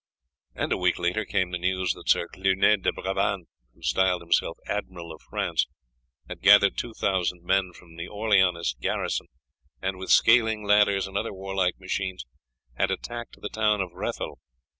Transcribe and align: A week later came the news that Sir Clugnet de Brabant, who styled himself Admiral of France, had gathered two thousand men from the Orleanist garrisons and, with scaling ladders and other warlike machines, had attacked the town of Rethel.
A 0.55 0.77
week 0.77 0.97
later 0.97 1.25
came 1.25 1.51
the 1.51 1.59
news 1.59 1.93
that 1.93 2.09
Sir 2.09 2.27
Clugnet 2.27 2.81
de 2.81 2.91
Brabant, 2.91 3.47
who 3.75 3.83
styled 3.83 4.23
himself 4.23 4.57
Admiral 4.65 5.11
of 5.11 5.21
France, 5.21 5.67
had 6.27 6.41
gathered 6.41 6.75
two 6.75 6.95
thousand 6.95 7.43
men 7.43 7.71
from 7.71 7.95
the 7.97 8.07
Orleanist 8.07 8.79
garrisons 8.79 9.29
and, 9.79 9.99
with 9.99 10.09
scaling 10.09 10.65
ladders 10.65 11.05
and 11.05 11.15
other 11.19 11.31
warlike 11.33 11.79
machines, 11.79 12.25
had 12.73 12.89
attacked 12.89 13.39
the 13.41 13.49
town 13.49 13.79
of 13.79 13.91
Rethel. 13.93 14.39